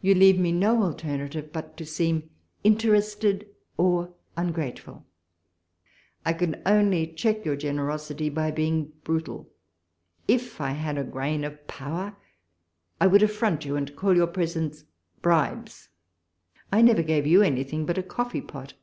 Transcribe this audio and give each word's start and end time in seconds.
You 0.00 0.14
leave 0.14 0.38
me 0.38 0.52
no 0.52 0.84
alternative 0.84 1.52
but 1.52 1.76
to 1.78 1.84
seem 1.84 2.30
interested 2.62 3.48
or 3.76 4.14
ungrateful. 4.36 5.04
I 6.24 6.32
can 6.32 6.62
only 6.64 7.08
check 7.08 7.44
your 7.44 7.56
generosity 7.56 8.28
by 8.28 8.52
being 8.52 8.92
brutal. 9.02 9.50
If 10.28 10.60
I 10.60 10.70
had 10.70 10.96
a 10.96 11.02
grain 11.02 11.42
of 11.42 11.66
power, 11.66 12.16
I 13.00 13.08
would 13.08 13.24
affront 13.24 13.64
you 13.64 13.74
and 13.74 13.96
call 13.96 14.14
your 14.14 14.28
presents 14.28 14.84
bribes. 15.22 15.88
I 16.70 16.80
never 16.80 17.02
gave 17.02 17.26
you 17.26 17.42
anything 17.42 17.84
but 17.84 17.98
a 17.98 18.02
coffee 18.04 18.42
pot. 18.42 18.74